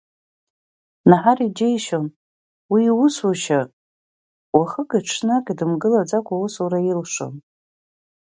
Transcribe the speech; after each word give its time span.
Наҳар 1.09 1.39
иџьеишьон, 1.47 2.05
уи 2.71 2.81
иусушьа 2.87 3.59
уахыки-ҽнаки 4.57 5.53
дымгылаӡакәа 5.59 6.33
аусура 6.37 6.79
илшон. 6.91 7.33